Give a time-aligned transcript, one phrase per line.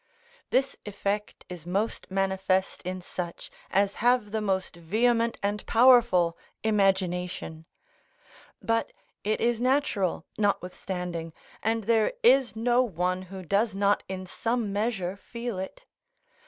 [0.49, 7.65] This effect is most manifest in such as have the most vehement and powerful imagination:
[8.63, 8.93] but
[9.23, 15.15] it is natural, notwithstanding, and there is no one who does not in some measure
[15.15, 15.85] feel it.